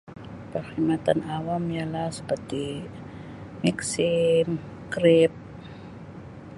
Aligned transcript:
Perkhidmatan 0.51 1.19
awam 1.35 1.63
ialah 1.77 2.09
seperti 2.17 2.65
maxim 3.61 4.47
grab 4.91 5.29